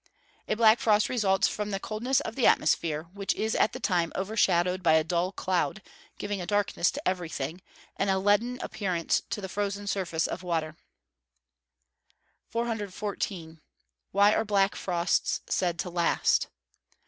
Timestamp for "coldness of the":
1.79-2.47